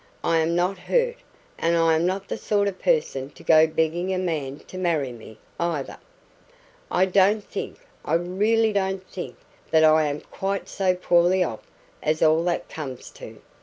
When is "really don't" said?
8.15-9.05